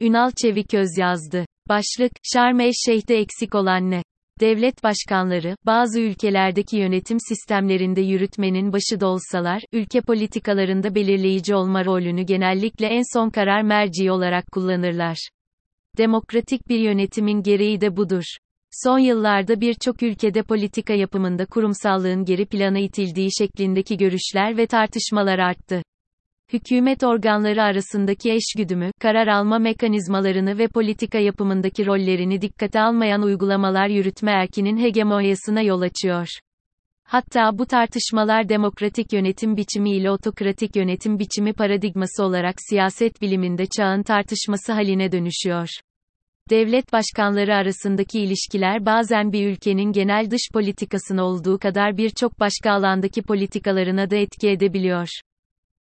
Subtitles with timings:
[0.00, 1.46] Ünal Çeviköz yazdı.
[1.68, 4.02] Başlık, Şarm Şeyh'te eksik olan ne?
[4.40, 12.86] Devlet başkanları, bazı ülkelerdeki yönetim sistemlerinde yürütmenin başında olsalar, ülke politikalarında belirleyici olma rolünü genellikle
[12.86, 15.28] en son karar merci olarak kullanırlar.
[15.98, 18.24] Demokratik bir yönetimin gereği de budur.
[18.70, 25.82] Son yıllarda birçok ülkede politika yapımında kurumsallığın geri plana itildiği şeklindeki görüşler ve tartışmalar arttı
[26.54, 34.32] hükümet organları arasındaki eşgüdümü, karar alma mekanizmalarını ve politika yapımındaki rollerini dikkate almayan uygulamalar yürütme
[34.32, 36.28] erkinin hegemonyasına yol açıyor.
[37.04, 44.02] Hatta bu tartışmalar demokratik yönetim biçimi ile otokratik yönetim biçimi paradigması olarak siyaset biliminde çağın
[44.02, 45.68] tartışması haline dönüşüyor.
[46.50, 53.22] Devlet başkanları arasındaki ilişkiler bazen bir ülkenin genel dış politikasına olduğu kadar birçok başka alandaki
[53.22, 55.08] politikalarına da etki edebiliyor.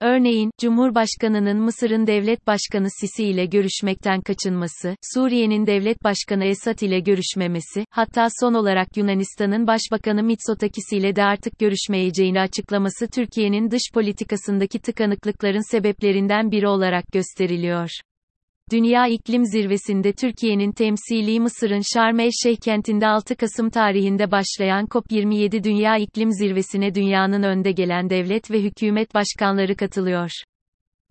[0.00, 7.84] Örneğin, Cumhurbaşkanının Mısır'ın devlet başkanı Sisi ile görüşmekten kaçınması, Suriye'nin devlet başkanı Esad ile görüşmemesi,
[7.90, 15.70] hatta son olarak Yunanistan'ın başbakanı Mitsotakis ile de artık görüşmeyeceğini açıklaması Türkiye'nin dış politikasındaki tıkanıklıkların
[15.70, 17.90] sebeplerinden biri olarak gösteriliyor.
[18.70, 25.96] Dünya İklim Zirvesi'nde Türkiye'nin temsili Mısır'ın Şarm el-Şeyh kentinde 6 Kasım tarihinde başlayan COP27 Dünya
[25.96, 30.30] İklim Zirvesi'ne dünyanın önde gelen devlet ve hükümet başkanları katılıyor.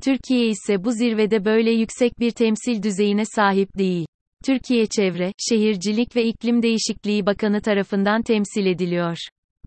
[0.03, 4.05] Türkiye ise bu zirvede böyle yüksek bir temsil düzeyine sahip değil.
[4.45, 9.17] Türkiye Çevre, Şehircilik ve İklim Değişikliği Bakanı tarafından temsil ediliyor.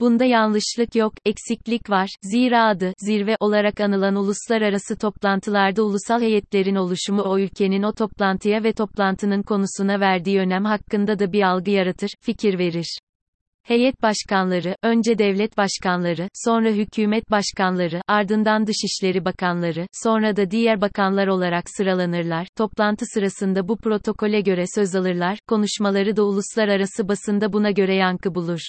[0.01, 2.09] Bunda yanlışlık yok, eksiklik var.
[2.23, 8.73] Zira adı, zirve olarak anılan uluslararası toplantılarda ulusal heyetlerin oluşumu o ülkenin o toplantıya ve
[8.73, 12.99] toplantının konusuna verdiği önem hakkında da bir algı yaratır, fikir verir.
[13.63, 21.27] Heyet başkanları, önce devlet başkanları, sonra hükümet başkanları, ardından dışişleri bakanları, sonra da diğer bakanlar
[21.27, 22.47] olarak sıralanırlar.
[22.57, 28.61] Toplantı sırasında bu protokole göre söz alırlar, konuşmaları da uluslararası basında buna göre yankı bulur.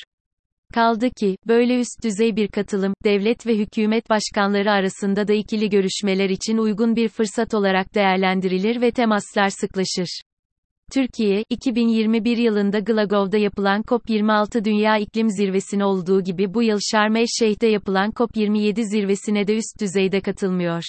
[0.74, 6.30] Kaldı ki, böyle üst düzey bir katılım, devlet ve hükümet başkanları arasında da ikili görüşmeler
[6.30, 10.22] için uygun bir fırsat olarak değerlendirilir ve temaslar sıklaşır.
[10.94, 17.68] Türkiye, 2021 yılında Glasgow'da yapılan COP26 Dünya İklim Zirvesi'ne olduğu gibi bu yıl Şarm el-Şeyh'te
[17.68, 20.84] yapılan COP27 zirvesine de üst düzeyde katılmıyor.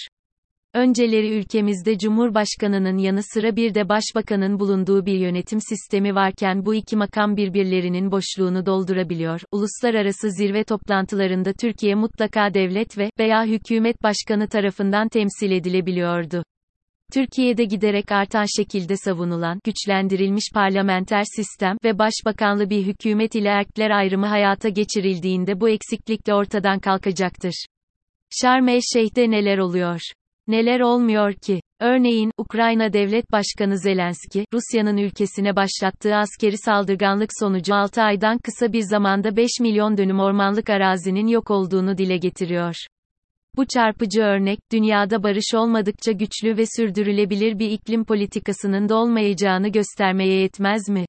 [0.73, 6.95] Önceleri ülkemizde Cumhurbaşkanının yanı sıra bir de Başbakanın bulunduğu bir yönetim sistemi varken bu iki
[6.95, 9.41] makam birbirlerinin boşluğunu doldurabiliyor.
[9.51, 16.43] Uluslararası zirve toplantılarında Türkiye mutlaka devlet ve veya hükümet başkanı tarafından temsil edilebiliyordu.
[17.13, 24.25] Türkiye'de giderek artan şekilde savunulan, güçlendirilmiş parlamenter sistem ve başbakanlı bir hükümet ile erkler ayrımı
[24.27, 27.65] hayata geçirildiğinde bu eksiklik de ortadan kalkacaktır.
[28.41, 29.99] Şarm el-Şeyh'te neler oluyor?
[30.47, 31.61] Neler olmuyor ki?
[31.79, 38.81] Örneğin, Ukrayna Devlet Başkanı Zelenski, Rusya'nın ülkesine başlattığı askeri saldırganlık sonucu 6 aydan kısa bir
[38.81, 42.75] zamanda 5 milyon dönüm ormanlık arazinin yok olduğunu dile getiriyor.
[43.55, 50.41] Bu çarpıcı örnek, dünyada barış olmadıkça güçlü ve sürdürülebilir bir iklim politikasının da olmayacağını göstermeye
[50.41, 51.05] yetmez mi?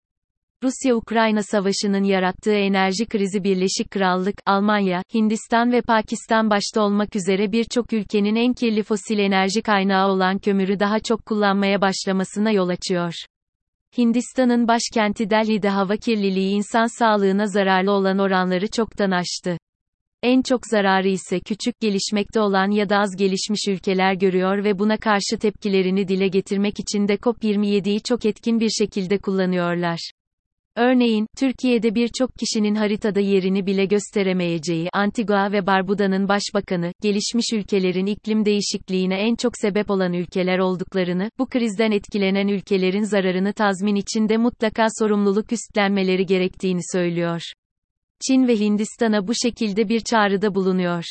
[0.65, 7.93] Rusya-Ukrayna savaşının yarattığı enerji krizi Birleşik Krallık, Almanya, Hindistan ve Pakistan başta olmak üzere birçok
[7.93, 13.13] ülkenin en kirli fosil enerji kaynağı olan kömürü daha çok kullanmaya başlamasına yol açıyor.
[13.99, 19.59] Hindistan'ın başkenti Delhi'de hava kirliliği insan sağlığına zararlı olan oranları çoktan aştı.
[20.23, 24.97] En çok zararı ise küçük gelişmekte olan ya da az gelişmiş ülkeler görüyor ve buna
[24.97, 30.11] karşı tepkilerini dile getirmek için de COP27'yi çok etkin bir şekilde kullanıyorlar.
[30.77, 38.45] Örneğin, Türkiye'de birçok kişinin haritada yerini bile gösteremeyeceği Antigua ve Barbuda'nın başbakanı, gelişmiş ülkelerin iklim
[38.45, 44.37] değişikliğine en çok sebep olan ülkeler olduklarını, bu krizden etkilenen ülkelerin zararını tazmin için de
[44.37, 47.43] mutlaka sorumluluk üstlenmeleri gerektiğini söylüyor.
[48.27, 51.05] Çin ve Hindistan'a bu şekilde bir çağrıda bulunuyor.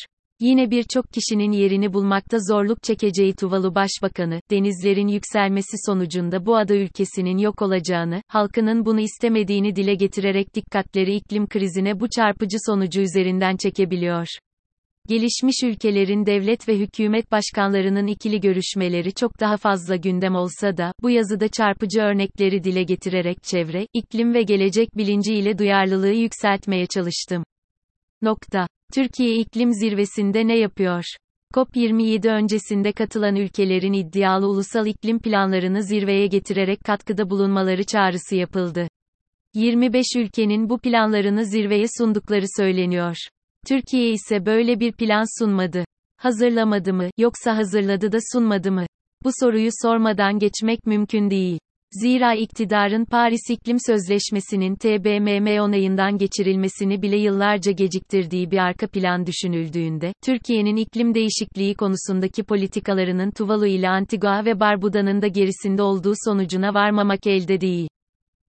[0.44, 7.38] Yine birçok kişinin yerini bulmakta zorluk çekeceği Tuvalu Başbakanı, denizlerin yükselmesi sonucunda bu ada ülkesinin
[7.38, 14.28] yok olacağını, halkının bunu istemediğini dile getirerek dikkatleri iklim krizine bu çarpıcı sonucu üzerinden çekebiliyor.
[15.08, 21.10] Gelişmiş ülkelerin devlet ve hükümet başkanlarının ikili görüşmeleri çok daha fazla gündem olsa da, bu
[21.10, 27.44] yazıda çarpıcı örnekleri dile getirerek çevre, iklim ve gelecek bilinci ile duyarlılığı yükseltmeye çalıştım.
[28.24, 28.68] Nokta.
[28.94, 31.04] Türkiye İklim Zirvesi'nde ne yapıyor?
[31.54, 38.88] COP27 öncesinde katılan ülkelerin iddialı ulusal iklim planlarını zirveye getirerek katkıda bulunmaları çağrısı yapıldı.
[39.54, 43.16] 25 ülkenin bu planlarını zirveye sundukları söyleniyor.
[43.68, 45.86] Türkiye ise böyle bir plan sunmadı.
[46.18, 48.86] Hazırlamadı mı, yoksa hazırladı da sunmadı mı?
[49.24, 51.60] Bu soruyu sormadan geçmek mümkün değil.
[52.02, 60.14] Zira iktidarın Paris İklim Sözleşmesi'nin TBMM onayından geçirilmesini bile yıllarca geciktirdiği bir arka plan düşünüldüğünde,
[60.26, 67.28] Türkiye'nin iklim değişikliği konusundaki politikalarının Tuvalu ile Antigua ve Barbuda'nın da gerisinde olduğu sonucuna varmamak
[67.28, 67.93] elde değil.